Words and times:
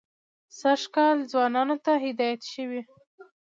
سږ 0.59 0.81
کال 0.95 1.17
ځوانانو 1.31 1.75
ته 1.85 1.93
هدایت 2.05 2.41
شوی. 2.53 2.81